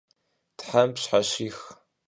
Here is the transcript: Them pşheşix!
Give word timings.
Them 0.65 0.89
pşheşix! 0.95 1.57